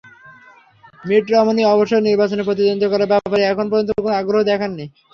Meet 1.03 1.25
Romney 1.33 1.61
অবশ্য 1.73 1.93
নির্বাচনে 2.07 2.43
প্রতিদ্বন্দ্বিতা 2.45 2.91
করার 2.93 3.11
ব্যাপারের 3.11 3.49
এখন 3.51 3.65
পর্যন্ত 3.69 3.91
কোনো 3.97 4.15
আগ্রহ 4.19 4.41
দেখাননি। 4.51 4.85